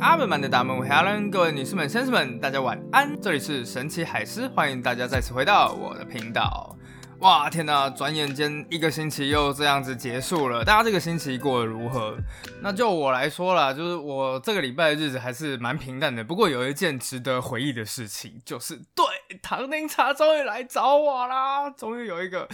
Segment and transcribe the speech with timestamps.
[0.00, 3.20] 阿本曼的大门 Helen，各位女士们、先生们，大家晚安。
[3.20, 6.74] 这里是神奇海狮，欢迎大家再次回到我的频道。
[7.18, 7.90] 哇，天哪！
[7.90, 12.16] 转眼间一个星期又这样子结束了，大家这个星期过得如何？
[12.62, 16.24] 那就我来说啦，就是我这个礼拜的日子还是蛮平淡的。
[16.24, 19.04] 不过有一件值得回忆的事情，就是对
[19.42, 22.48] 唐宁茶终于来找我啦，终于有一个。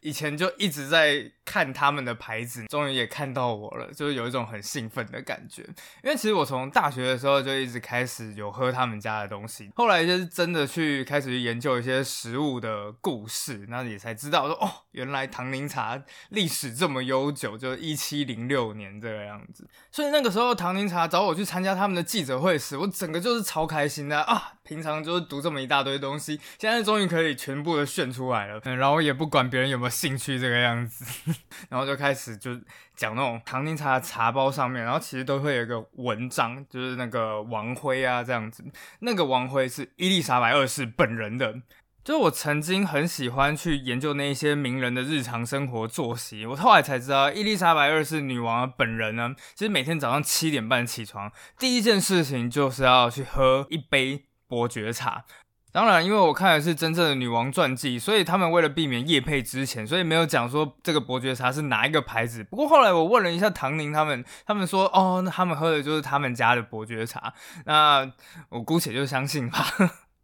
[0.00, 5.62] 以前就一直在看他们的牌子，终于也看到我了，就是有一种很兴奋的感觉。
[6.02, 19.68] 因为其实我从大学的时候就一直开始有喝他们家的东西，后来就是真的去开始去研究一些食物的故事，那也才知道说哦，原来唐宁茶历史这么悠久，就一七零六年这个样子。
[19.90, 24.52] 所以那个时候唐宁茶找我去参加他们的记者会时，我整个就是超开心的啊！
[24.62, 31.04] 平常就是读这么一大堆东西，现在终于可以全部的炫出来了，嗯然后也不管别人有没有兴趣这个样子，
[31.68, 32.58] 然后就开始就
[32.94, 38.64] 讲那种唐宁茶的茶包上面，然后其实都会有一个文章，就是那个王辉啊这样子，
[39.00, 41.60] 那个王辉是伊丽莎白二世本人的。
[42.02, 55.26] 就我曾经很喜欢去研究那些名人的日常生活作息，我后来才知道，伊丽莎白二世女王本人呢，其实每天早上七点半起床，第一件事情就是要去喝一杯伯爵茶。
[55.72, 62.42] 当然，因为我看的是真正的女王传记，所以他们为了避免夜配之前，所以没有讲说这个伯爵茶是哪一个牌子。
[62.42, 67.32] 不过后来我问了一下唐宁他们，他们说哦，那他们喝的就是他们家的伯爵茶，
[67.66, 68.10] 那
[68.48, 69.64] 我姑且就相信吧。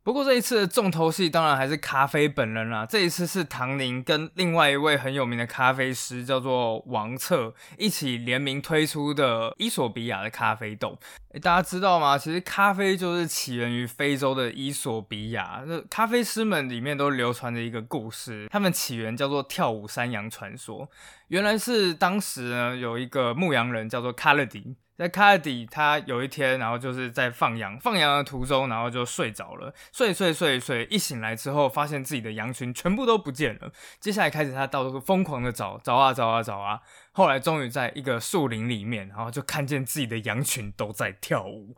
[0.07, 2.87] 不过这一次的重头戏当然还是咖啡本人啦。
[2.87, 10.97] 这一次是唐宁跟另外一位很有名的咖啡师叫做王策一起联名推出的伊索比亚的咖啡豆。
[11.43, 12.17] 大家知道吗？
[12.17, 15.65] 其实咖啡就是起源于非洲的伊索比亚。
[15.67, 20.89] 那咖啡师们里面都流传着一个故事，他们起源叫做跳舞山羊传说。
[21.27, 24.77] 原来是当时呢有一个牧羊人叫做卡勒迪。
[24.97, 33.71] 在卡尔迪，他有一天，然后就是在放羊，放羊的途中，然后就睡着了，睡睡睡睡，一醒来之后，发现自己的羊群全部都不见了。
[34.01, 36.81] 接下来开始他到处疯狂的找，找啊找啊找啊，
[37.13, 41.77] 后来终于在一个树林里面，然后就看见自己的羊群都在跳舞。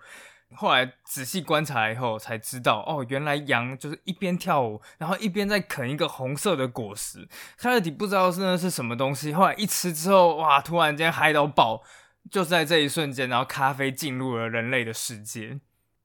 [0.54, 7.28] 后来仔细观察以后，才知道，哦，原来羊就是一边跳舞，然后一边在啃一个红色的果实。
[7.58, 11.82] 卡尔迪不知道是那是什么东西，后来一吃之后，哇，突然间嗨到爆。
[12.31, 15.61] 就在这一瞬间，然后咖啡进入了人类的世界。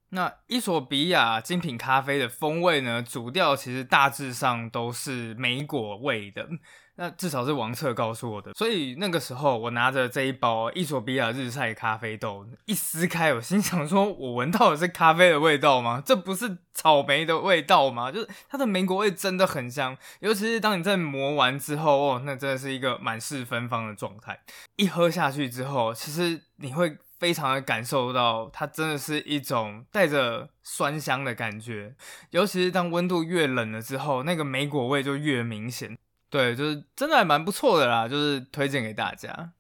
[0.10, 3.02] 那伊索比亚精品咖啡的风味呢？
[3.02, 6.48] 主调其实大致上都是莓果味的。
[6.96, 16.04] 那至少是王策告诉我的，所以那个时候我拿着这一包伊索比亚日晒咖啡豆一撕开，我心想说：我闻到的是咖啡的味道吗？
[16.06, 18.12] 这不是草莓的味道吗？
[18.12, 24.40] 就是它的莓果味真的很香，尤其是当你在磨完之后，哦，那真的是一个满是芬芳的状态。
[24.75, 31.96] 一喝下去之后，其实你会非常的感受到，它真的是一种带着酸香的感觉，
[32.30, 35.98] 尤其是当温度越冷了之后，那个莓果味就越明显。
[36.34, 39.52] 对，就是真的还蛮不错的啦，就是推荐给大家。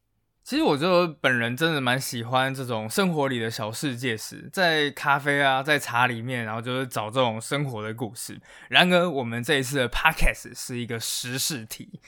[0.43, 8.41] 其实我就本人真的蛮喜欢这种生活里的小世界时，在咖啡啊，在茶里面，然后就是找这种生活的故事。
[8.69, 12.01] 然而，我们这一次的 podcast 是一个时事题，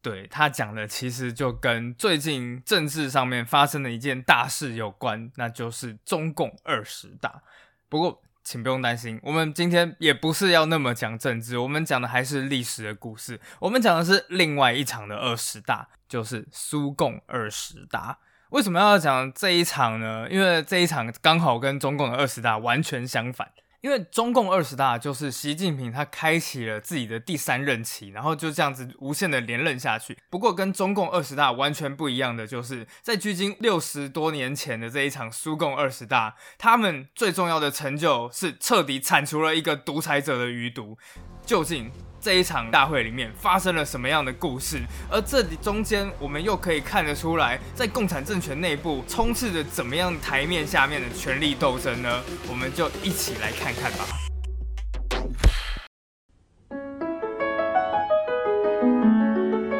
[0.00, 7.42] 对他讲的其实就跟最近政治上面发生的一件大事有关，那就是中共二十大。
[7.88, 13.40] 不过，请不用担心，我们今天也不是要那么讲政治，我们讲的还是历史的故事。
[13.60, 18.18] 我们讲的是另外一场的二十大，就是苏共二十大。
[18.50, 20.28] 为什么要讲这一场呢？
[20.30, 23.50] 因为这一场刚好跟中共的二十大完全相反。
[23.82, 30.16] 因为中共二十大就是习近平他开启了自己的第三任期，然后就这样子无限的连任下去。
[30.30, 40.96] 不过跟中共二十大完全不一样的，就是在距今六十多年前的这一场苏共二十大，他们最重要的成就是彻底铲除了一个独裁者的余毒。
[41.44, 41.90] 究竟？
[42.22, 44.80] 这一场大会里面发生了什么样的故事？
[45.10, 52.22] 而这里中间，我们又可以看得出来，在共产政权内部充斥着怎么样台面下面的权力斗争呢？
[52.48, 54.06] 我们就一起来看看吧。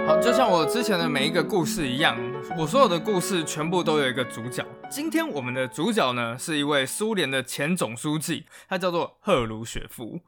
[0.08, 2.18] 好，就像我之前的每一个故事一样，
[2.58, 4.66] 我所有的故事全部都有一个主角。
[4.90, 10.18] 今天我们的主角呢，是一位苏联的前总书记，他叫做赫鲁雪夫。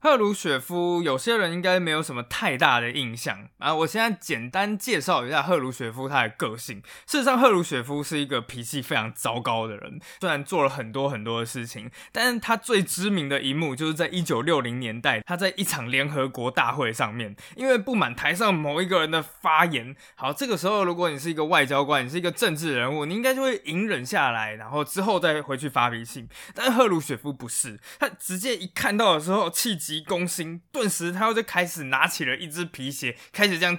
[0.00, 3.74] 赫鲁雪夫，有些人应该没有什么太大的印象啊。
[3.74, 6.80] 我现在简单介绍一下赫鲁雪夫他的个性。
[7.04, 9.98] 事实上，赫鲁雪夫是一个脾气非常糟糕的人。
[10.20, 19.96] 虽然做了很多很多的事情，但是他最知名的一幕就是在一九六零年代，他在一场联合国大会上面，因为不满台上某一个人的发言。
[20.14, 26.28] 好，这个时候如果你是一个外交官，你是一个政治人物，你应该就会隐忍下来，然后之后再回去发脾气。
[26.54, 29.76] 但赫鲁雪夫不是，他直接一看到的时候气。
[29.88, 33.78] 急攻心，顿时他又就开始拿起了一只皮鞋，开始这样，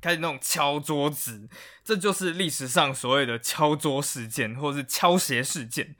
[0.00, 1.46] 开始那种敲桌子，
[1.84, 5.94] 这就是历史上所谓的敲桌事件，或是敲鞋事件。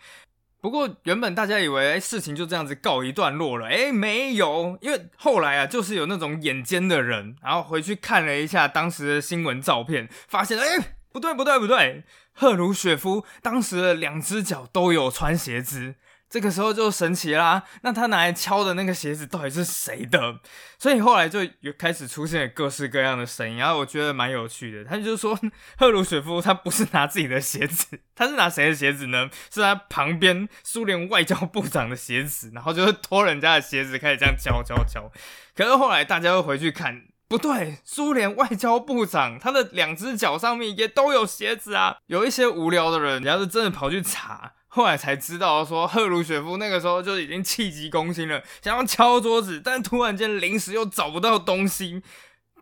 [0.62, 15.96] 不过原本大家以为事情就这样子告一段落了，哎，没有，因为后来啊，就是有那种眼尖的人，然后回去看了一下当时的新闻照片，发现，哎，不对不对不对，赫鲁雪夫当时的两只脚都有穿鞋子。
[16.32, 20.40] 这个时候就神奇啦，那他拿来敲的那个鞋子到底是谁的？
[20.79, 24.82] 所以后来就有开始出现各式各样的声音，然后我觉得蛮有趣的。
[24.82, 25.38] 他就说
[25.76, 29.29] 赫鲁雪夫他不是拿自己的鞋子， 他是拿谁的鞋子呢？
[29.52, 35.12] 是他旁边苏联外交部长的鞋子，然后就是脱人家的鞋子开始这样敲敲敲。
[35.55, 41.99] 可是后来大家又回去看，不对，苏联外交部长他的两只脚上面也都有鞋子啊！
[42.06, 44.55] 有一些无聊的人，要是真的跑去查。
[44.74, 52.02] 后来才知道，说 赫鲁雪夫那个时候就已经气急攻心了，想要敲桌子，但突然间临时又找不到东西，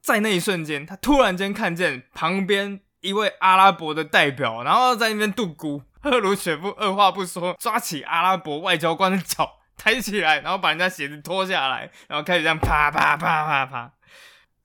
[0.02, 5.82] 在那一瞬间，他突然间看见旁边一位阿拉伯的代表，然后在那边度咕。
[6.02, 13.92] 赫鲁雪夫二话不说，抓起阿拉伯外交官的脚抬起来，然后把人家鞋子脱下来，然后开始这样啪啪啪啪啪。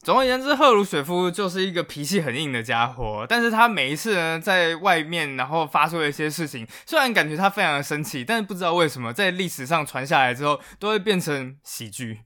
[0.05, 3.25] 总而言之，赫鲁雪夫就是一个脾气很硬的家伙。
[3.27, 12.19] 但是他每一次呢，在外面然后发出了一些事情，虽然感觉他非常的生气，但是不知道为什么，在历史上传下来之后，都会变成喜剧。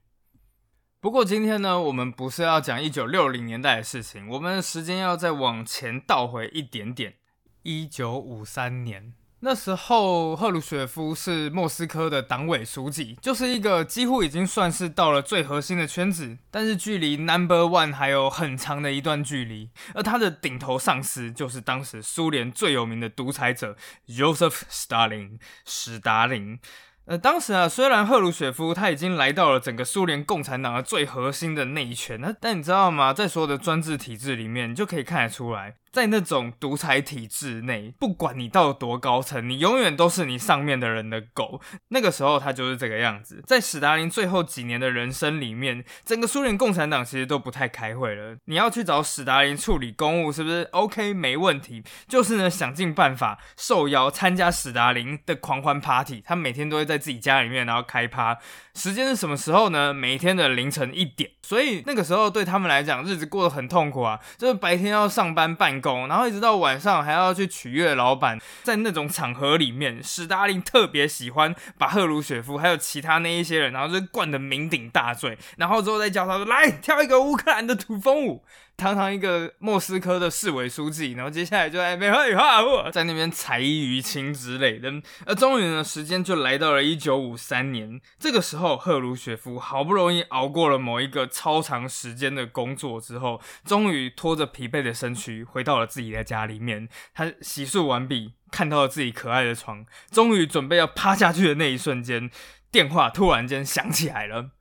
[1.00, 7.14] 不过今天呢，我们不是要讲一九六零年代的事情，我们的时间要再往前倒回一点点，
[7.62, 9.14] 一九五三年。
[9.42, 19.70] 那时候，赫鲁雪夫是莫斯科的党委书记，就是一个几乎已经算是到了最核心的圈子，但是距离 Number One 还有很长的一段距离。
[19.94, 23.76] 而他的顶头上司就是当时苏联最有名的独裁者
[24.06, 26.58] Joseph Stalin，史达林。
[27.06, 33.12] 呃，当时啊，虽然赫鲁雪夫他已经来到了整个苏联共产党的最核心的那一圈，那但你知道吗？
[33.12, 35.74] 在所有的专制体制里面，你就可以看得出来。
[35.92, 41.60] 在那种独裁体制内，不管你到多高层，你永远都是你上面的人的狗。
[41.88, 43.42] 那个时候他就是这个样子。
[43.44, 48.36] 在史达林最后几年的人生里面，整个苏联共产党其实都不太开会了。
[48.44, 51.82] 你要去找史达林处理公务，是不是？OK，没问题。
[52.06, 56.22] 就是呢，想尽办法受邀参加史达林的狂欢 party。
[56.24, 58.38] 他每天都会在自己家里面，然后开趴。
[58.74, 59.92] 时间是什么时候呢？
[59.92, 61.32] 每天的凌晨一点。
[61.42, 64.20] 所以那个时候对他们来讲，日子过得很痛苦啊。
[64.38, 65.79] 就是白天要上班办。
[66.08, 78.44] 然后一直到晚上还要去取悦老板，在那种场合里面，史达林特别喜欢把赫鲁雪夫还有其他那一些人，然后就灌得酩酊大醉，然后之后再叫他说来跳一个乌克兰的土风舞。
[78.80, 84.90] 堂堂一个莫斯科的市委书记，然后接下来就在那边废话，在那边采衣娱亲之类的。
[85.26, 88.00] 而终于呢，时间就来到了一九五三年。
[88.18, 96.88] 这个时候，赫鲁雪夫好不容易熬过了某一个超长时间的工作之后，终于拖着疲惫的身躯回到了自己的家里面。
[97.12, 102.30] 他洗漱完毕，看到了自己可爱的床，终于准备要趴下去的那一瞬间，
[102.72, 104.52] 电话突然间响起来了，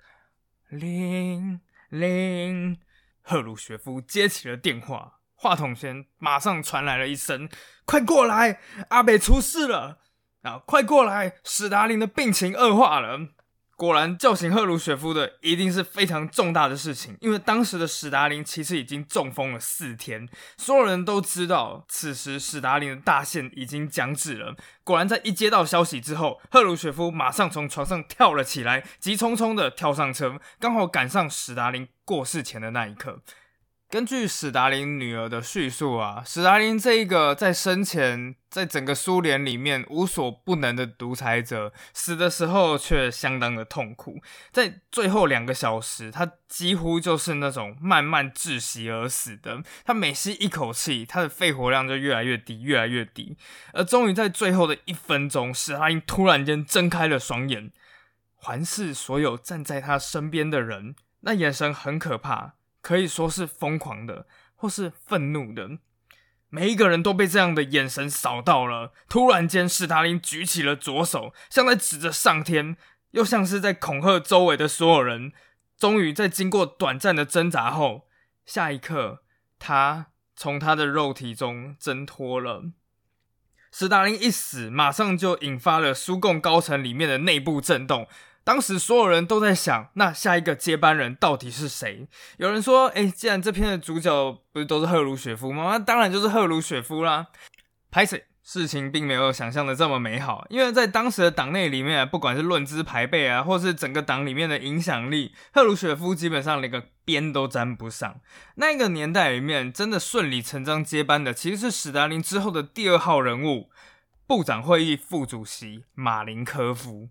[0.70, 2.80] 铃铃。
[3.30, 7.48] 赫鲁雪夫接起了电话，话筒前马上传来了一声
[7.86, 10.00] ：“快过来，阿北出事了！”
[10.42, 13.20] 啊，快过来，史达林的病情恶化了。
[13.80, 24.54] 果然叫醒赫鲁雪夫的一定是非常重大的事情，因为当时的史达林其实已经中风了四天，所有人都知道此时史达林的大限已经将至了。
[24.84, 33.22] 果然，在一接到消息之后，赫鲁雪夫马上从床上跳了起来，急匆匆的跳上车，刚好赶上史达林过世前的那一刻。
[33.90, 44.22] 根据史达林女儿的叙述啊，史达林这一个在生前在整个苏联里面无所不能的独裁者，死的时候却相当的痛苦。
[44.52, 49.64] 在最后两个小时，他几乎就是那种慢慢窒息而死的。
[49.84, 53.36] 他每吸一口气，他的肺活量就越来越低，越来越低。
[53.74, 57.72] 而终于在最后的一分钟，史达林突然间睁开了双眼，
[58.36, 62.54] 环视所有站在他身边的人，那眼神很可怕。
[62.82, 65.80] 可以说是疯狂的，或是愤怒的，
[66.50, 68.94] 每一个人都被这样的眼神扫到了。
[69.08, 72.78] 突然间，史达林举起了左手，像在指着上天，
[73.12, 75.32] 又像是在恐吓周围的所有人。
[75.78, 78.08] 终于在经过短暂的挣扎后，
[78.46, 79.24] 下一刻，
[79.58, 82.72] 他从他的肉体中挣脱了。
[83.72, 88.08] 斯大林一死，马上就引发了苏共高层里面的内部震动。
[88.44, 92.08] 当时所有人都在想，那下一个接班人到底是谁？
[92.38, 95.70] 有人说：“哎，既然这篇的主角不是都是赫鲁雪夫吗？
[95.72, 97.28] 那当然就是赫鲁雪夫啦。”
[97.92, 98.26] 拍谁？
[98.42, 108.20] 事情并没有想象的这么美好，因为在当时的党内里面，不管是论资排辈啊，或是整个党里面的影响力，赫鲁雪夫基本上连个边都沾不上。
[108.56, 113.70] 那个年代里面，真的顺理成章接班的，其实是史达林之后的第二号人物——
[114.26, 117.10] 部长会议副主席马林科夫。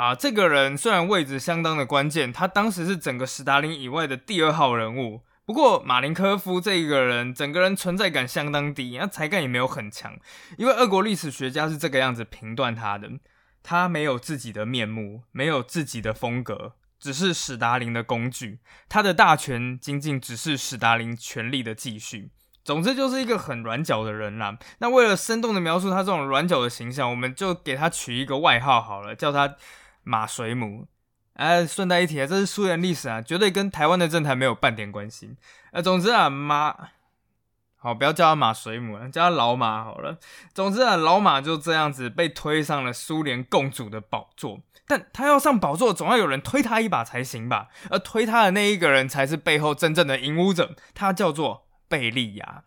[0.00, 5.20] 啊，这个人虽然位置相当的关键，他当时是整个史达林以外的第二号人物。
[5.44, 10.18] 不过，马林科夫这一个人，整个人存在感相当低，那才干也没有很强。
[10.56, 13.10] 因为俄国历史学家是这个样子评断他的：
[13.62, 18.60] 他没有自己的面目，没有自己的风格，只是史达林的工具。
[18.88, 22.30] 他的大权仅仅只是史达林权力的继续。
[22.64, 24.56] 总之，就是一个很软脚的人啦。
[24.78, 29.56] 那为了生动的描述他这种软脚的形象，我们就给他取一个外号好了，叫他
[30.02, 30.86] 马水母。
[31.34, 35.36] 哎，顺带一提啊，这是苏联历史啊，绝对跟台湾的政坛没有半点关系。
[35.72, 36.76] 呃，总之啊，马
[37.76, 40.18] 好，不要叫他马水母了，叫他老马好了。
[40.52, 44.60] 总之啊，老马就这样子被推上了苏联共主的宝座。
[44.86, 47.68] 但他要上宝座，总要有人推他一把才行吧？
[47.88, 52.64] 而推他的那一个人，才是背后真正的引武者，他叫做贝利亚。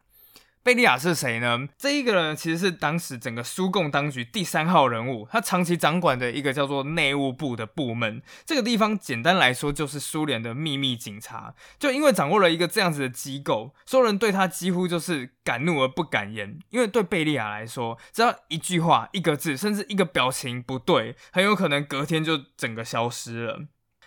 [0.64, 1.68] 贝利亚是谁呢？
[1.78, 8.22] 这一个人其实是当时整个苏共当局第三号人物，他长期掌管的一个叫做内务部的部门。
[8.46, 11.54] 这个地方简单来说就是苏联的秘密警察。
[11.78, 16.58] 就因为掌握了一个这样子的机构，所有人对他几乎就是敢怒而不敢言。
[16.70, 23.60] 因为对贝利亚来说，只要一句话、一个字，甚至一个表情不对，很有可能隔天就整个消失了。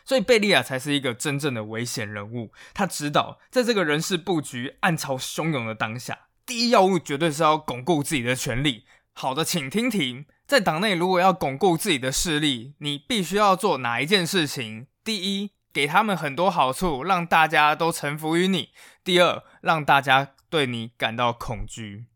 [0.06, 2.52] 所以贝利亚才是一个真正的危险人物。
[2.72, 6.20] 他知道，在这个人事布局暗潮汹涌的当下。
[6.46, 8.84] 第一要务绝对是要巩固自己的权利。
[9.12, 14.86] 好的，请听题：在党内如果要巩固自己的势力，你必须要做哪一件事情？
[15.02, 18.68] 第一，给他们很多好处，让大家都臣服于你；
[19.02, 22.06] 第二，让大家对你感到恐惧。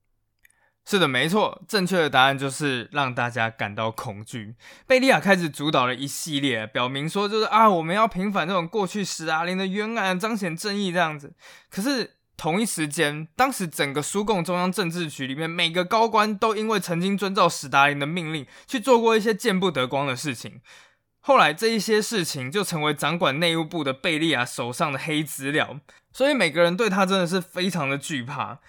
[0.84, 4.54] 是的，没错，正确的答案就是让大家感到恐惧。
[4.86, 11.34] 贝利亚开始主导了一系列，表明说就是啊，我们要平反这种过去史达林的冤案，彰显正义这样子。
[11.68, 12.18] 可是。
[12.40, 20.62] 同一时间，当时整个苏共中央政治局里面，每个高官都因为曾经遵照史达林的命令去做过一些见不得光的事情，
[21.20, 25.80] 后来这一些事情就成为掌管内务部的贝利亚手上的黑资料，
[26.14, 28.60] 所以每个人对他真的是非常的惧怕。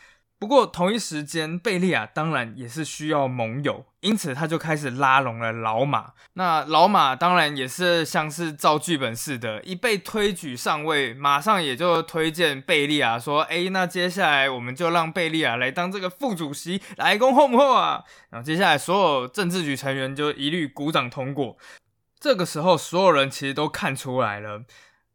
[0.42, 6.14] 不过同一时间，贝利亚当然也是需要盟友，因此他就开始拉拢了老马。
[6.34, 21.56] 那老马当然也是像是照剧本似的，一被推举上位，马上也就推荐贝利亚说：“哎，那接下来我们就让贝利亚来当这个副主席，来攻后后啊！”然后接下来所有政治局成员就一律鼓掌通过。
[22.20, 24.64] 这个时候，所有人其实都看出来了。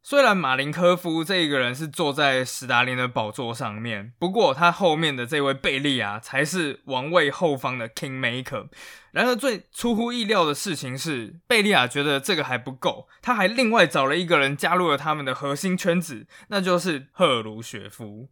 [0.09, 8.69] 虽然马林科夫这一个人是坐在史达林的宝座上面，不过他后面的这位贝利亚才是王位后方的 king maker。
[9.11, 18.29] 然而最出乎意料的事情是，贝利亚觉得这个还不够，他还另外找了一个人加入了他们的核心圈子，那就是赫鲁雪夫。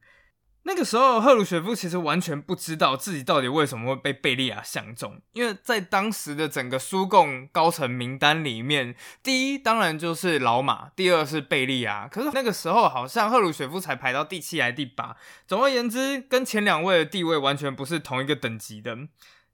[0.66, 12.08] 那个时候，赫鲁雪夫其实完全不知道自己到底为什么会被贝利亚相中，因为在当时的整个苏共高层名单里面，第一当然就是老马，第二是贝利亚。
[12.08, 15.16] 可是那个时候好像赫鲁雪夫才排到第七还第八，
[15.46, 18.96] 总而言之，跟前两位的地位完全不是同一个等级的。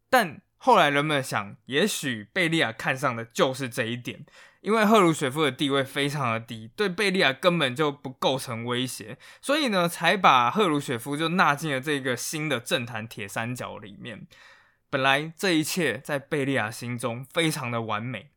[0.08, 4.24] 但后来人们想，也许贝利亚看上的就是这一点。
[4.60, 14.26] 因为赫鲁雪夫的地位非常的低，对贝利亚根本就不构成威胁，所以呢，才把赫鲁雪夫就纳进了这个新的政坛铁三角里面。
[14.90, 18.30] 本来这一切在贝利亚心中非常的完美，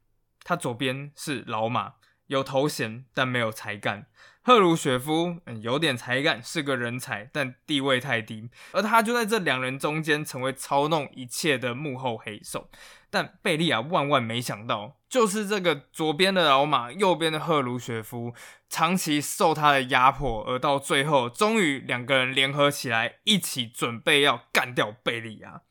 [0.44, 1.96] 他左边是老马，
[2.34, 4.08] 有头衔但没有才干。
[4.46, 12.70] 赫鲁雪夫有点才干，是个人才，但地位太低，而他就在这两人中间成为操弄一切的幕后黑手。
[13.10, 18.34] 但贝利亚万万没想到，就是这个左边的老马，右边的赫鲁雪夫，
[18.68, 25.62] 长期受他的压迫，而到最后，终于两个人联合起来，一起准备要干掉贝利亚。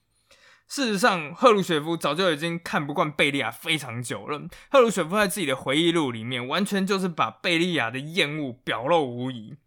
[0.75, 4.49] 事实上，赫鲁雪夫早就已经看不惯贝利亚非常久了。
[4.71, 9.59] 赫鲁雪夫在自己的回忆录里面，完全就是把贝利亚的厌恶表露无遗。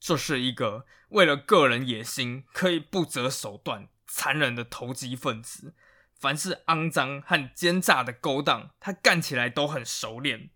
[0.00, 5.74] 这是一个为了个人野心可以不择手段、残忍的投机分子。
[6.18, 10.48] 凡是肮脏和奸诈的勾当，他干起来都很熟练。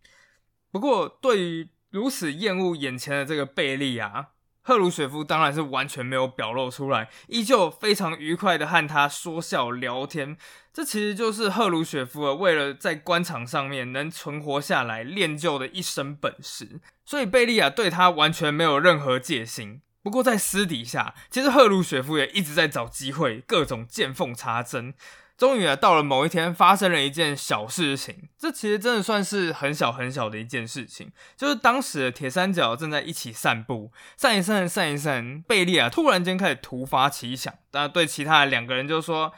[0.72, 4.28] 不过，对于如此厌恶眼前的这个贝利亚，
[4.68, 10.36] 赫鲁雪夫当然是完全没有表露出来，依旧非常愉快的和他说笑聊天。
[10.74, 16.82] 这其实就是赫鲁雪夫为了在官场上面能存活下来练就的一身本事。
[17.06, 19.80] 所以贝利亚对他完全没有任何戒心。
[20.02, 24.92] 不过在私底下，其实赫鲁雪夫也一直在找机会，各种见缝插针。
[25.38, 28.28] 终于啊，到了某一天，发生了一件小事情。
[28.36, 39.32] 这其实真的算是很小很小的一件事情，就是当时的铁三角正在一起散步，散一散，散一散，贝利啊突然间开始突发奇想，那对其他的两个人就说：“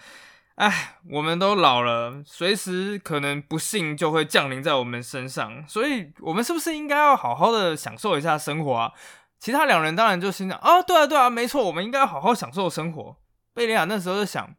[0.57, 8.93] 哎，我们都老了，随时可能不幸就会降临在我们身上，所以我们是不是应该要好好的享受一下生活啊？”
[9.39, 13.17] 其他两人当然就心想：“啊，对啊，对啊，没错，我们应该要好好享受生活。”
[13.53, 14.55] 贝利亚那时候就想。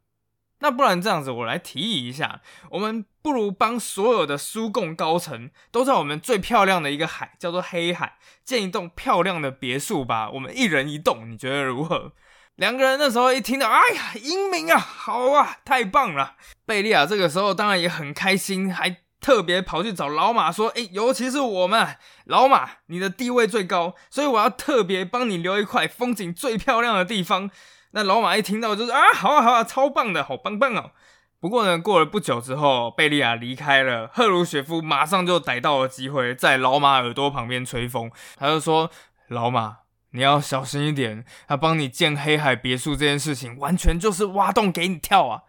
[0.61, 10.29] 那不然这样子，我来提议一下，我们不如帮所有的苏共高层都在我们最漂亮的一个海，叫做黑海，建一栋漂亮的别墅吧。
[10.33, 12.13] 我们一人一栋，你觉得如何？
[12.55, 16.35] 两个人那时候一听到，哎呀，英明啊，好啊，太棒了！
[16.65, 27.49] 贝利亚这个时候当然也很开心，还特别跑去找老马说，哎，尤其是我们老马，你的地位最高，所以我要特别帮你留一块风景最漂亮的地方。
[27.91, 30.91] 那老马一听到就是啊，好啊好啊，超棒的，好棒棒哦。
[31.39, 38.11] 不过呢，过了不久之后，贝利亚离开了，赫鲁雪夫马上就逮到了机会，在老马耳朵旁边吹风。
[38.37, 38.91] 他就说
[39.27, 39.79] ：“老马，
[40.11, 45.41] 你要小心一点，他帮你建黑海别墅这件事情，完全就是挖洞给你跳啊。”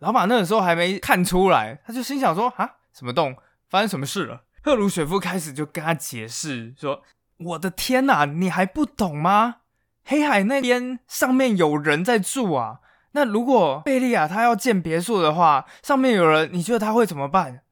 [0.00, 3.36] 老马那个时候还没看出来，他就心想说：“啊，什么洞？
[3.68, 7.02] 发生什么事了？”赫鲁雪夫开始就跟他解释说
[7.38, 9.56] ：“我的天哪，你还不懂吗？”
[10.04, 12.80] 黑海那边上面有人在住啊，
[13.12, 17.62] 那如果贝利亚他要建别墅的话，上面有人，你觉得他会怎么办？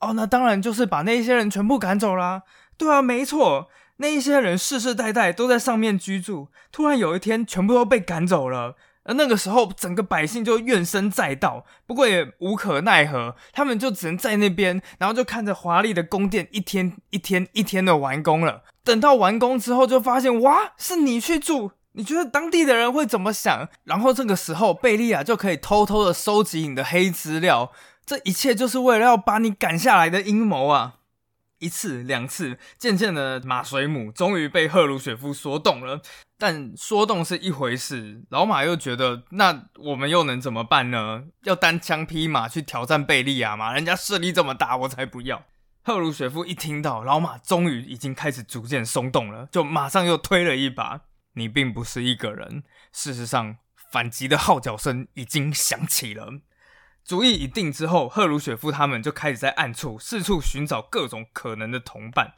[0.00, 2.42] 哦，那当然就是把那些人全部赶走啦。
[2.76, 18.62] 对啊，没错，那一些人世世代代都在上面居住，突然有一天全部都被赶走了，而那个时候整个百姓就怨声载道，不过也无可奈何，他们就只能在那边，然后就看着华丽的宫殿一天一天一天的完工了。
[18.84, 21.72] 等到完工之后，就发现哇，是你去住。
[21.92, 23.68] 你觉得当地的人会怎么想？
[23.84, 27.72] 然后这个时候，贝利亚就可以偷偷的收集你的黑资料。
[28.06, 30.94] 这一切就是为了要把你赶下来的阴谋啊！
[31.58, 36.00] 一次两次，渐渐的，马水母终于被赫鲁雪夫说动了。
[36.38, 41.24] 但说动是一回事，老马又觉得，那我们又能怎么办呢？
[41.42, 43.74] 要单枪匹马去挑战贝利亚吗？
[43.74, 45.42] 人家势力这么大，我才不要！
[45.82, 51.00] 赫鲁雪夫一听到老马终于已经开始逐渐松动了，就马上又推了一把。
[51.38, 52.64] 你并不是一个人。
[52.92, 53.58] 事实上，
[53.92, 56.40] 反击的号角声已经响起了。
[57.04, 62.34] 主意已定之后，赫鲁雪夫他们就开始在暗处四处寻找各种可能的同伴。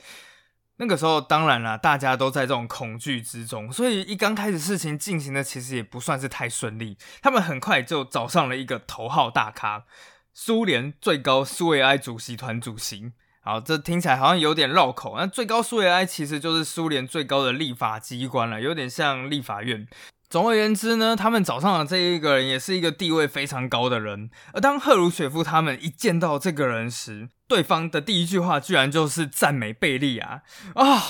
[0.76, 6.96] 那个时候，当然了，大家都在这种恐惧之中，所以一刚开始事情进行的其实也不算是太顺利。
[7.20, 9.84] 他们很快就找上了一个头号大咖——
[10.32, 13.12] 苏联最高苏维埃主席团主席。
[13.42, 15.14] 好，这听起来好像有点绕口。
[15.16, 19.88] 那最高苏维埃其实就是苏联最高的立法机关了，有点像立法院。
[20.28, 24.30] 总而言之呢，他们找上的这一个人也是一个地位非常高的人。
[24.52, 30.42] 而当赫鲁雪夫他们一见到这个人时，对方的第一句话居然就是赞美贝利亚
[30.74, 31.02] 啊，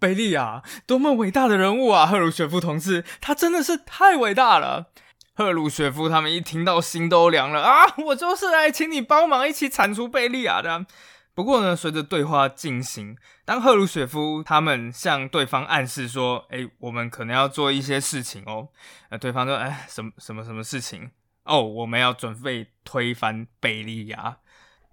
[0.00, 2.04] 贝利亚多么伟大的人物啊！
[2.06, 4.86] 赫鲁雪夫同志，他真的是太伟大了。
[5.34, 10.86] 赫鲁雪夫他们一听到心都凉了啊，我就是来请你帮忙一起铲除贝利亚的。
[11.34, 18.68] 不过呢，随着对话进行，当赫鲁雪夫他们向对方暗示说：“哎，我们可能要做一些事情哦。”
[19.10, 21.10] 那对方说：“哎，什么什么什么事情？
[21.42, 24.38] 哦，我们要准备推翻贝利亚。”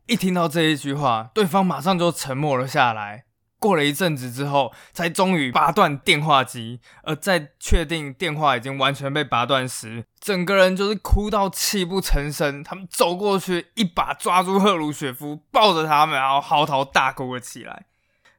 [0.07, 3.25] 一听到这一句话，对方马上就沉默了下来。
[3.61, 6.81] 过了一阵子之后，才终于拔断电话机。
[7.03, 12.63] 而在确定电话已经完全被拔断时，整个人就是哭到泣不成声。
[12.63, 17.85] 他们走过去，一把抓住赫鲁雪夫，抱着他们，然后嚎啕大哭了起来。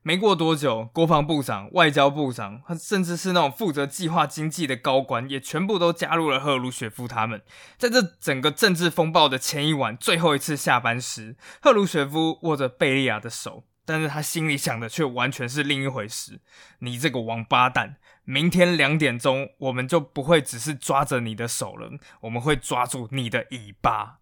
[0.05, 7.41] 没过多久，国防部长、外交部长，甚至是那种负责计划经济的高官，也全部都加入了赫鲁雪夫他们。
[7.79, 13.63] 在这整个政治风暴的前一晚，最后一次下班时，赫鲁雪夫握着贝利亚的手。
[13.85, 16.41] 但是他心里想的却完全是另一回事。
[16.79, 17.97] 你这个王八蛋！
[18.25, 21.91] 明天两点钟，我们就不会只是抓着你的手了，
[22.21, 24.19] 我们会抓住你的尾巴。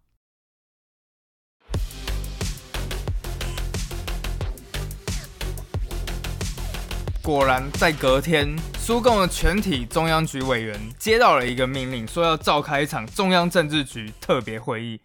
[7.21, 14.99] 果然，在隔天，苏共的全体中央局委员接到了一个命令，说要召开一场中央政治局特别会议。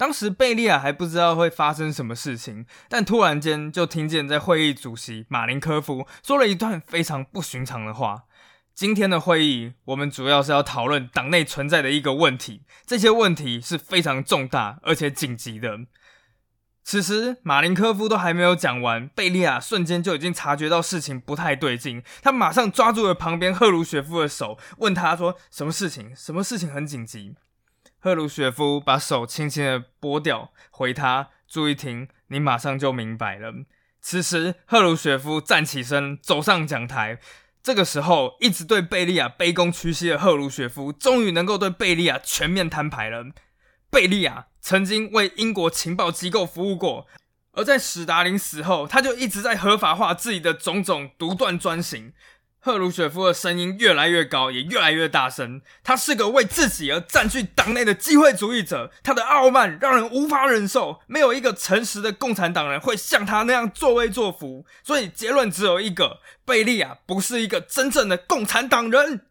[0.00, 8.22] 当时贝利亚还不知道会发生什么事情，但突然间就听见在会议主席马林科夫说了一段非常不寻常的话。
[8.72, 15.80] 今天的会议，我们主要是要讨论党内存在的一个问题，这些问题是非常重大而且紧急的。
[16.82, 22.02] 此时，马林科夫都还没有讲完，贝利亚瞬间就已经察觉到事情不太对劲。
[22.22, 26.16] 他马上抓住了旁边赫鲁雪夫的手，问他说：“什么事情？
[26.16, 27.34] 什么事情很紧急？”
[28.02, 33.52] 赫鲁雪夫把手轻轻的拨掉，回他：“注意听，你马上就明白了。”
[34.00, 37.18] 此时，赫鲁雪夫站起身，走上讲台。
[37.62, 43.26] 这个时候，一直对贝利亚卑躬屈膝的赫鲁雪夫，终于能够对贝利亚全面摊牌了。
[43.90, 47.06] 贝利亚曾经为英国情报机构服务过，
[47.52, 52.14] 而在史达林死后，他就一直在合法化自己的种种独断专行。
[52.62, 55.62] 赫鲁雪夫的声音越来越高，也越来越大声。
[55.82, 61.00] 他是个为自己而占据党内的机会主义者，他的傲慢让人无法忍受。
[61.06, 64.66] 没有一个诚实的共产党人会像他那样作威作福。
[64.84, 69.22] 所以结论只有一个：贝利亚不是一个真正的共产党人。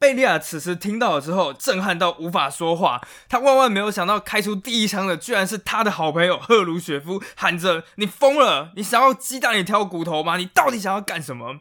[0.00, 3.00] 贝利亚此时听到了之后，震撼到无法说话。
[3.28, 8.72] 他万万没有想到，开出第一枪的居然是他的好朋友赫鲁雪夫，喊着：“你疯了！
[8.74, 10.36] 你想要鸡蛋里挑骨头吗？
[10.36, 11.60] 你到底想要干什么？”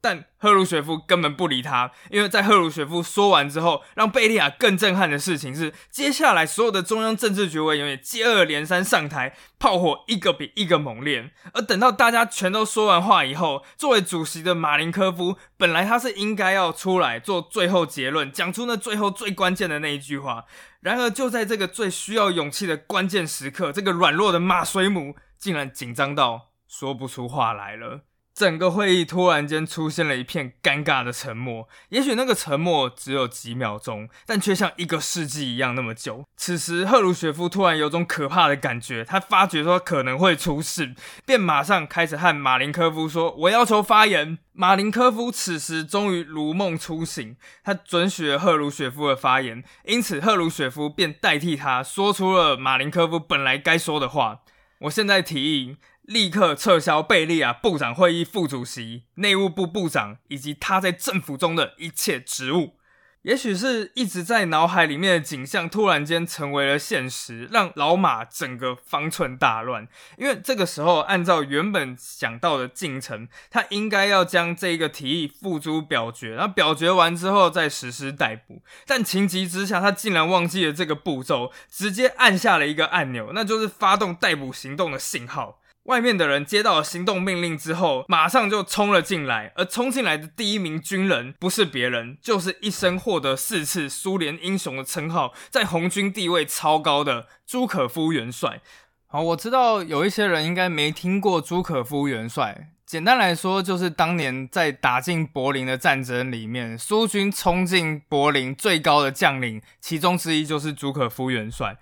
[0.00, 11.32] 但赫鲁雪夫根本不理他，因为在赫鲁雪夫说完之后，让贝利亚更震撼的事情是，接下来所有的中央政治局委员也接二连三上台，炮火一个比一个猛烈。
[11.52, 20.44] 而等到大家全都说完话以后，作为主席的马林科夫，本来他是应该要出来做最后结论，讲出那最后最关键的那一句话。
[20.80, 28.04] 然而就在这个最需要勇气的关键时刻，这个软弱的马水母竟然紧张到说不出话来了。
[28.38, 36.24] 整个会议突然间出现了一片尴尬的沉默，也许那个沉默只有几秒钟，但却像一个世纪一样那么久。
[36.36, 40.94] 此时，赫鲁雪夫突然有种可怕的感觉，他发觉说可能会出事，
[41.26, 54.42] 便马上开始和马林科夫说：“我要求发言。”马林科夫此时终于如梦初醒，他准许了赫鲁雪夫的发言，因此赫鲁雪夫便代替他说出了马林科夫本来该说的话。
[54.82, 55.76] 我现在提议。
[56.08, 62.76] 立刻撤销贝利亚部长会议副主席、内务部部长以及他在政府中的一切职务。
[63.22, 69.86] 也许是一直在脑海里面的景象突然间成为了现实，让老马整个方寸大乱。
[70.16, 78.62] 因为这个时候，按照原本想到的进程，他应该要将这个提议付诸表决，然后表决完之后再实施逮捕。
[78.86, 85.60] 但情急之下，他竟然忘记了这个步骤，直接按下了一个按钮，那就是发动逮捕行动的信号。
[85.88, 89.52] 外面的人接到了行动命令之后，马上就冲了进来。
[89.56, 98.60] 而冲进来的第一名军人不是别人，就是一生获得四次苏联英雄的称号，在红军地位超高的朱可夫元帅。
[99.06, 102.68] 好，我知道有一些人应该没听过朱可夫元帅。
[102.84, 111.78] 简单来说，就是当年在打进柏林的战争里面，苏军冲进柏林最高的将领，其中之一就是朱可夫元帅。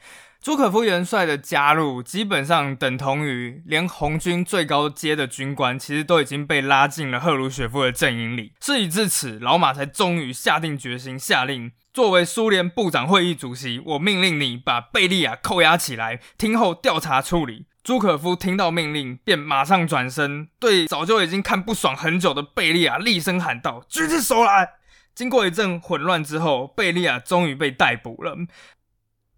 [0.47, 8.53] 朱可夫元帅的加入，基本上等同于连红军最高阶的军官，其实都已经被拉进了赫鲁雪夫的阵营里。
[8.61, 17.67] 事已至此，老马才终于下定决心，下令作为苏联部长会议主席，我命令你把贝利亚扣押起来，听候调查处理。
[17.83, 24.75] 朱可夫听到命令，便马上转身，对早就已经看不爽很久的贝利亚厉声喊道：“举起手来！”
[25.13, 28.37] 经过一阵混乱之后，贝利亚终于被逮捕了。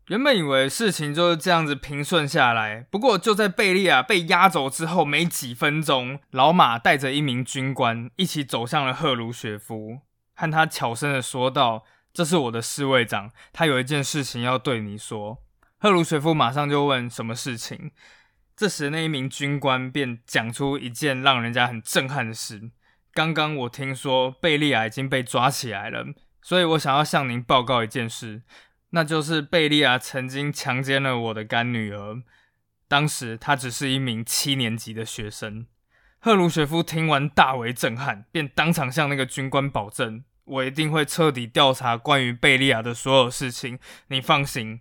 [0.09, 10.01] 原本以为事情就是这样子平顺下来，不过就在贝利亚被押走之后没几分钟，老马带着一名军官一起走向了赫鲁雪夫，
[10.35, 15.43] 和他悄声的说道：“这是我的侍卫长，他有一件事情要对你说。”
[15.79, 17.91] 赫鲁雪夫马上就问：“什么事情？”
[18.57, 22.71] 这时那一名军官便讲出一件让人家很震撼的事
[23.13, 26.07] ：“刚刚我听说贝利亚已经被抓起来了，
[26.41, 28.41] 所以我想要向您报告一件事。”
[28.91, 32.23] 那就是贝利亚曾经强奸了我的干女儿，
[32.89, 35.67] 当时她只是一名七年级的学生。
[36.19, 44.81] 赫鲁雪夫听完大为震撼，便当场向那个军官保证：“我一定会彻底调查关于贝利亚的所有事情，你放心。”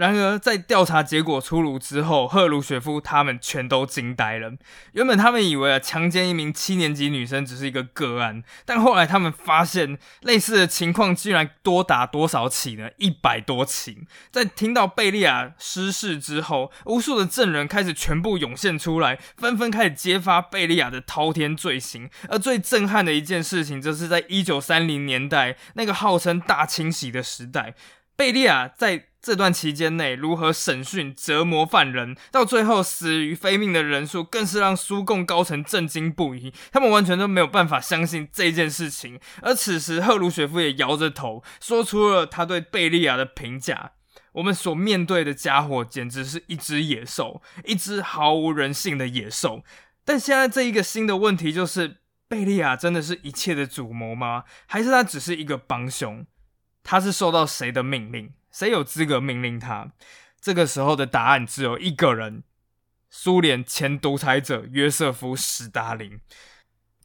[0.00, 4.54] 然而，在调查结果出炉之后，赫鲁雪夫他们全都惊呆了。
[4.92, 12.88] 原本他们以为啊，强奸一名七年级女生只是一个个案，但后来他们发现，类似的情况居然多达多少起呢？
[12.96, 14.06] 一百多起。
[14.30, 22.08] 在听到贝利亚失事之后，无数的证人开始全部涌现出来，纷纷开始揭发贝利亚的滔天罪行。
[22.30, 27.74] 而最震撼的一件事情，就是在一九三零年代那个号称大清洗的时代，
[28.16, 36.52] 贝利亚在这段期间内如何审讯、折磨犯人，到最后死于非命的人数，更是让苏共高层震惊不已。
[36.72, 39.20] 他们完全都没有办法相信这件事情。
[39.42, 43.92] 而此时，赫鲁雪夫也摇着头，说出了他对贝利亚的评价：
[44.32, 49.62] 我们所面对的家伙，简直是一只野兽，一只毫无人性的野兽。
[50.04, 54.44] 但现在这一个新的问题就是：贝利亚真的是一切的主谋吗？
[54.66, 56.24] 还是他只是一个帮凶？
[56.82, 58.32] 他是受到谁的命令？
[58.50, 59.92] 谁有资格命令他？
[60.40, 62.44] 这个时候的答案只有一个人：
[63.08, 66.20] 苏联前独裁者约瑟夫·史达林。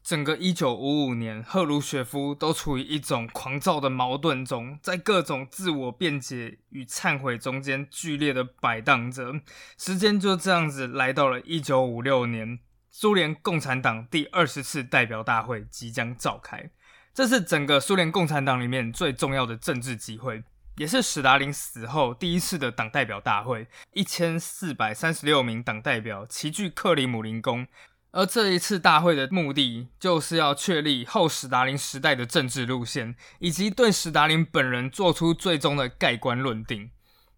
[0.04, 9.42] 整个一九五五年，赫鲁雪夫都处于一种狂躁的矛盾中，在各种自我辩解与忏悔中间剧烈的摆荡着。
[9.80, 12.60] 时间就这样子来到了一九五六年，
[12.92, 16.70] 苏联共产党第二十次代表大会即将召开，
[17.12, 20.44] 这是整个苏联共产党里面最重要的政治机会。
[20.78, 27.66] 也是史达林死后第一次的党代表大会，一千四百三十六名党代表齐聚克里姆林宫，
[28.12, 36.92] 而这一次大会的目的就是要确立后史达林时代的政治路线，以及对史达林本人做出最终的盖棺论定。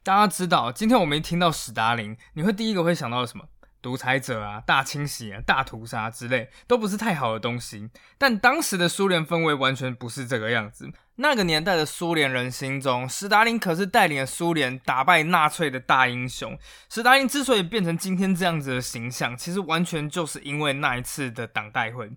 [0.04, 3.45] 大家知道，今天我们一听到史达林，你会第一个会想到什么？
[3.88, 7.89] 独裁者啊，大清洗啊，大屠杀之类，都不是太好的东西。
[8.17, 10.91] 但当时的苏联氛围完全不是这个样子。
[11.15, 16.60] 那个年代的苏联人心中，斯大林可是带领了苏联打败纳粹的大英雄。
[16.89, 22.12] 斯大林之所以变成今天这样子的形象，其实完全就是因为那一次的党代会。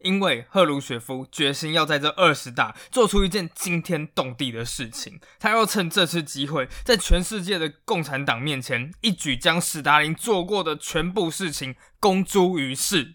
[0.00, 13.14] 因为赫鲁雪夫决心要在这二十大做出一件惊天动地的事情，他要趁这次机会，在全世界的共产党面前，一举将史达林做过的全部事情公诸于世。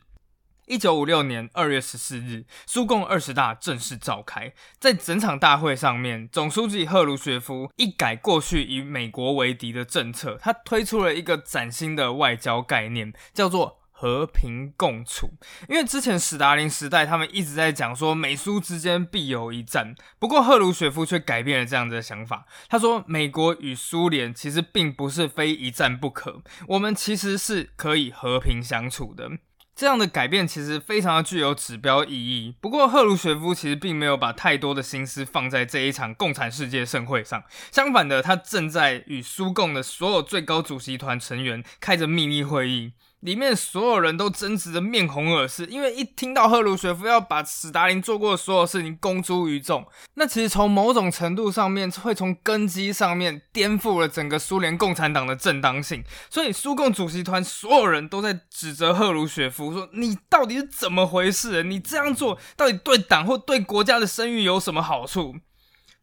[0.67, 13.84] 一九五六年二月十四日，苏共二十大正式召开，在整场大会上面，总书记赫鲁雪夫一改过去以美国为敌的政策，他推出了一个崭新的外交概念，叫做。
[13.97, 15.31] 和平共处，
[15.69, 19.95] 因为之前史达林时代，他们一直在讲说美苏之间必有一战。
[20.19, 29.29] 不过赫鲁雪夫却改变了这样的想法，他说美国与苏联其实并不是非一战不可，我们其实是可以和平相处的。
[29.73, 32.55] 这样的改变其实非常的具有指标意义。
[32.61, 42.93] 不过赫鲁雪夫其实并没有把太多的心思放在这一场共产世界盛会上，相反的，他正在与苏共的所有最高主席团成员开着秘密会议。
[43.21, 56.03] 里面所有人都争执的面红耳赤，因为一听到赫鲁雪夫要把史达林做过的所有事情公诸于众，那其实从某种程度上面会从根基上面颠覆了整个苏联共产党的正当性。
[56.29, 61.63] 所以苏共主席团所有人都在指责赫鲁雪夫说：“你到底是怎么回事？
[61.63, 65.35] 你这样做到底对党或对国家的声誉有什么好处？”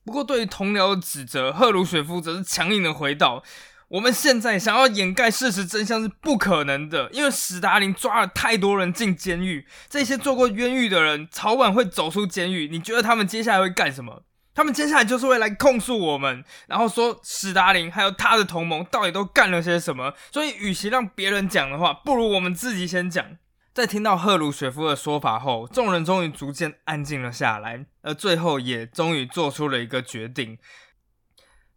[0.05, 3.44] 不过对于同僚的指责，赫鲁雪夫则是强硬的回道。
[3.92, 12.68] 我们现在想要掩盖事实真相是不可能的，因为史达林抓了太多人进监狱，这些做过冤狱的人早晚会走出监狱。
[12.68, 14.22] 你觉得他们接下来会干什么？
[14.55, 20.14] 他们接下来就是会来控诉我们，然后说史达林还有他的同盟到底都干了些什么。
[20.33, 23.37] 所以，与其让别人讲的话，不如我们自己先讲。
[23.74, 30.57] 在听到赫鲁雪夫的说法后，众人终于逐渐安静了下来，而最后也终于做出了一个决定。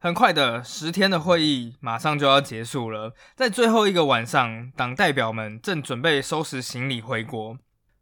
[0.06, 3.16] 很快的，十天的会议马上就要结束了。
[3.36, 7.58] 在最后一个晚上，党代表们正准备收拾行李回国，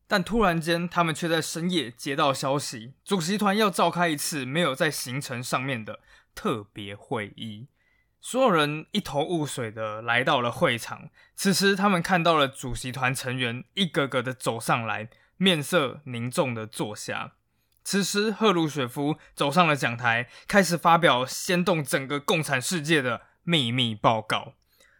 [0.05, 6.01] 但突然间，他们却在深夜接到消息，主席团要召开一次没有在行程上面的
[6.35, 7.69] 特别会议。
[8.19, 11.07] 所有人一头雾水的来到了会场。
[11.37, 17.35] 此时，他们看到了主席团成员一个个的走上来，面色凝重的坐下。
[17.83, 24.53] 此时，赫鲁雪夫走上了讲台，开始发表掀动整个共产世界的秘密报告。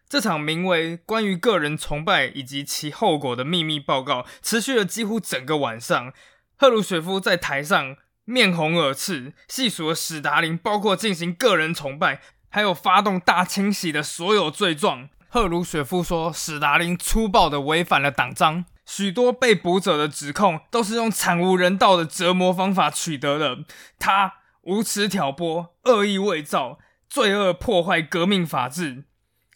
[0.10, 6.14] 这场名为《关于个人崇拜以及其后果》的秘密报告持续了几乎整个晚上。
[6.56, 15.10] 赫鲁雪夫在台上面红耳赤，细数了史达林包括进行个人崇拜，还有发动大清洗的所有罪状。
[15.30, 18.66] 赫鲁雪夫说，史达林粗暴的违反了党章。
[18.86, 23.60] 许多被捕者的指控都是用惨无人道的折磨方法取得的。
[23.98, 29.06] 他无耻挑拨、恶意伪造、罪恶破坏革命法治。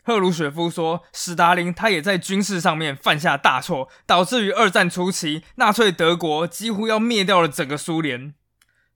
[0.03, 8.33] 赫鲁雪夫说，史达林他也在军事上面犯下大错，导致于二战初期，纳粹德国几乎要灭掉了整个苏联。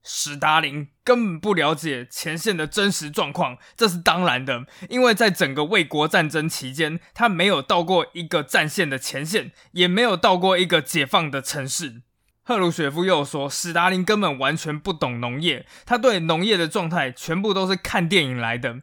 [0.03, 12.01] 史达林根本不了解前线的真实状况，这是当然的，因为在整个卫国战争期间，他没有到过一个战线的前线，也没有到过一个解放的城市。
[12.43, 18.81] 赫鲁雪夫又说，史达林根本完全不懂农业，他对农业的状态全部都是看电影来的。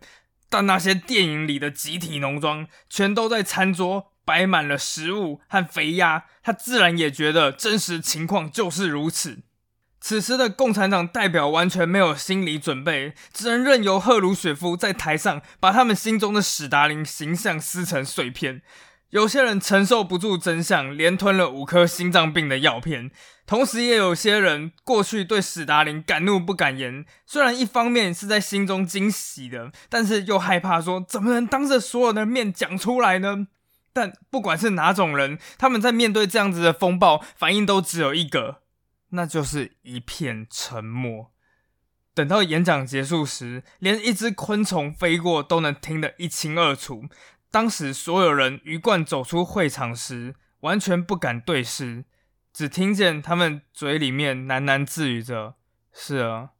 [0.48, 9.42] 但那些电影里的集体农庄，全都在餐桌摆满了食物和肥鸭，他自然也觉得真实情况就是如此。
[10.08, 18.62] 此时的共产党代表完全没有心理准备，只能任由赫鲁雪夫在台上把他们心中的史达林形象撕成碎片。
[19.10, 23.10] 有些人承受不住真相，连吞了五颗心脏病的药片；
[23.46, 27.04] 同时，也有些人过去对史达林敢怒不敢言。
[27.26, 33.48] 虽然一方面是在心中惊喜的，但是又害怕说怎么能当着所有的面讲出来呢？
[33.92, 38.62] 但不管是哪种人，他们在面对这样子的风暴，反应都只有一个。
[39.10, 41.32] 那就是一片沉默。
[42.14, 47.04] 等到演讲结束时，连一只昆虫飞过都能听得一清二楚。
[47.50, 52.04] 当时所有人鱼贯走出会场时，完全不敢对视，
[52.52, 55.54] 只听见他们嘴里面喃喃自语着
[55.94, 56.50] “是啊，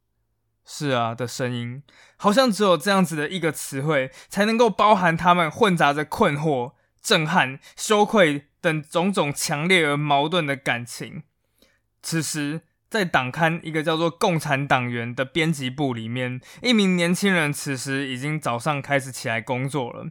[0.65, 1.83] 是啊”的声音，
[2.15, 11.23] 好像只有这样子的一个词汇，才能够包含他们混杂着困惑、震撼、羞愧等种种强烈而矛盾的感情。
[12.01, 20.07] 此时，在党刊一个叫做《共产党员》的编辑部里面，一名年轻人此时已经早上开始起来工作了。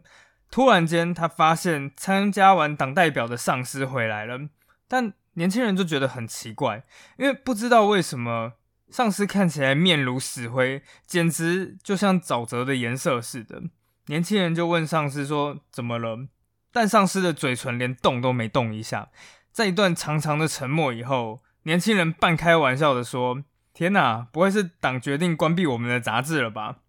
[0.49, 4.47] 突然间，他发现参加完党代表的上司回来了，
[4.87, 6.83] 但年轻人就觉得很奇怪，
[7.17, 8.53] 因为不知道为什么
[8.89, 13.61] 上司看起来面如死灰，简直就像沼泽的颜色似的。
[14.05, 16.27] 年轻人就问上司说：“怎么了？”
[16.71, 19.09] 但上司的嘴唇连动都没动一下。
[19.51, 21.41] 在一段长长的沉默以后。
[21.63, 23.43] 年轻人半开玩笑的说
[23.73, 26.79] ：“天哪，不会是党决定关闭我们的杂志了吧？”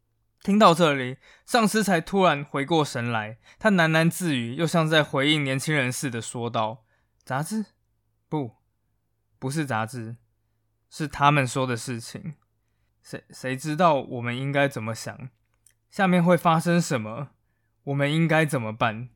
[0.42, 6.84] 听到这里，上司才突然回过神来，他喃喃自语，又像在回应年轻人似的说道
[7.24, 7.66] ：“杂志？
[8.28, 8.56] 不，
[9.38, 10.16] 不是杂志，
[10.88, 12.36] 是他们说的事情。
[13.02, 15.28] 谁谁知道我们应该怎么想？
[15.90, 17.30] 下面会发生什么？
[17.84, 19.10] 我们应该怎么办？”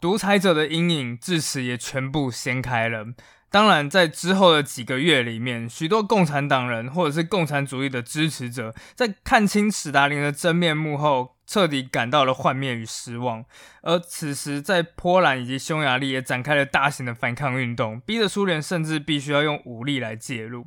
[0.00, 3.14] 独裁者的阴影至此也全部掀开了。
[3.48, 13.44] 当然，在之后的几个月里面，许多共产党人或者是共产主义的支持者，在看清史达林的真面目后，彻底感到了幻灭与失望。
[13.82, 20.66] 而此时，在波兰以及匈牙利也展开了大型的反抗运动，逼得苏联甚至必须要用武力来介入。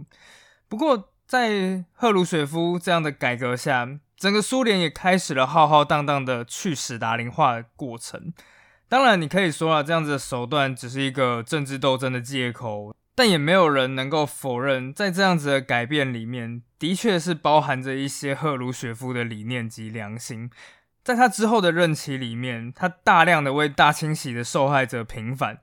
[0.67, 3.87] 不过，在赫鲁雪夫这样的改革下，
[4.17, 8.33] 整个苏联也开始了浩浩荡荡的去史达林化的过程。
[8.89, 20.49] 当然，你可以说啊，这样子的手段只是一个政治斗争的借口，但也没有人能够否认，在这样子的改变里面，的确是包含着一些赫鲁雪夫的理念及良心。
[21.03, 25.59] 在他之后的任期里面，他大量的为大清洗的受害者平反。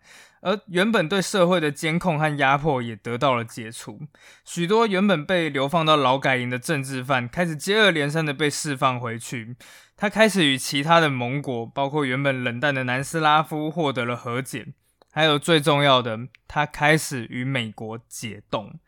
[0.47, 3.99] 而原本对社会的监控和压迫也得到了解除，
[4.45, 9.57] 许多原本被流放到劳改营的政治犯开始接二连三的被释放回去。
[9.97, 14.69] 他开始与其他的盟国，包括原本冷淡的南斯拉夫，获得了和解。
[15.11, 18.79] 还有最重要的，他开始与美国解冻。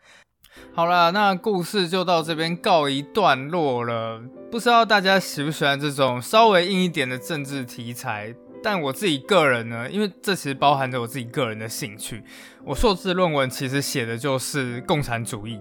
[0.73, 4.21] 好了，那故事就到这边告一段落了。
[4.49, 8.33] 不知道大家喜不喜欢这种稍微硬一点的政治题材？
[8.63, 12.23] 但我自己个人呢，因为这其实包含着我自己个人的兴趣。
[12.63, 15.59] 我硕士论文其实写的就是共产主义。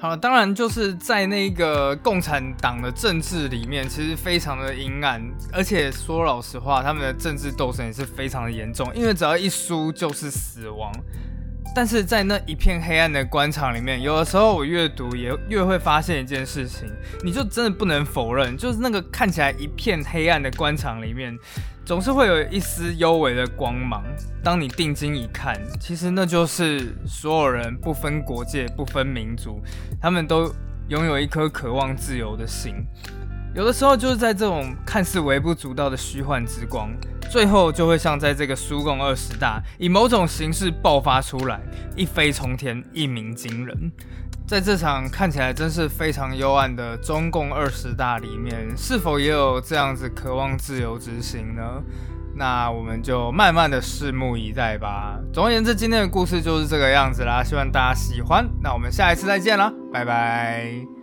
[0.00, 5.20] 好，当然就是在那个共产党的政治里面，其实非常的阴暗，
[5.52, 10.92] 而且说老实话，他们的政治斗争也是非常的严重，因为只要一输就是死亡。
[11.74, 16.88] 但是在那一片黑暗的官场里面，有的时候我越读也越会发现一件事情，
[17.22, 21.38] 你就真的不能否认，就是那个看起来一片黑暗的官场里面，
[21.84, 24.02] 总是会有一丝幽微的光芒。
[24.42, 29.60] 当你定睛一看，其实那就是所有人不分国界、不分民族，
[30.00, 30.52] 他们都
[30.88, 32.74] 拥有一颗渴望自由的心。
[33.58, 36.88] 有的时候就是在这种看似微不足道的虚幻之光。
[37.28, 41.60] 最后就会像在这个苏共二十大，以某种形式爆发出来，
[41.96, 43.90] 一飞冲天，一鸣惊人。
[44.46, 51.82] 在这场看起来真是非常幽暗的中共二十大里面，是否也有这样子渴望自由之心呢？
[52.36, 55.18] 那我们就慢慢的拭目以待吧。
[55.32, 58.48] 总而言之，今天的故事就是这个样子啦，希望大家喜欢。
[58.62, 60.97] 那我们下一次再见啦，拜拜。